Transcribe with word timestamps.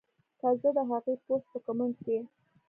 کۀ 0.39 0.49
زۀ 0.61 0.69
د 0.77 0.79
هغې 0.89 1.13
پوسټ 1.23 1.43
پۀ 1.51 1.57
کمنټ 1.65 1.95
کښې 2.03 2.17